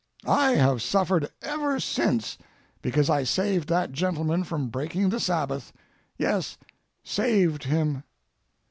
I 0.25 0.53
have 0.55 0.81
suffered 0.81 1.29
ever 1.43 1.79
since 1.79 2.39
because 2.81 3.07
I 3.07 3.21
saved 3.23 3.69
that 3.69 3.91
gentleman 3.91 4.43
from 4.43 4.69
breaking 4.69 5.09
the 5.09 5.19
Sabbath 5.19 5.71
yes, 6.17 6.57
saved 7.03 7.65
him. 7.65 8.01